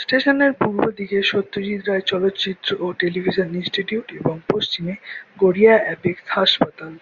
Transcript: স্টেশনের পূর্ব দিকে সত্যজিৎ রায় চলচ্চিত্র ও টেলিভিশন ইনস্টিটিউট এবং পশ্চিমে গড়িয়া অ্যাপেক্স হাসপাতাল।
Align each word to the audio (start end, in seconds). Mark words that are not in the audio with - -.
স্টেশনের 0.00 0.52
পূর্ব 0.60 0.82
দিকে 0.98 1.18
সত্যজিৎ 1.22 1.80
রায় 1.88 2.04
চলচ্চিত্র 2.10 2.68
ও 2.80 2.86
টেলিভিশন 3.00 3.48
ইনস্টিটিউট 3.54 4.06
এবং 4.18 4.34
পশ্চিমে 4.50 4.94
গড়িয়া 5.42 5.74
অ্যাপেক্স 5.78 6.24
হাসপাতাল। 6.36 6.92